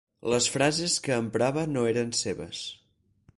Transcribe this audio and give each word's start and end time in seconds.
Les 0.33 0.45
frases 0.53 0.95
que 1.07 1.19
emprava 1.23 1.67
no 1.75 1.85
eren 1.91 2.11
seves. 2.23 2.65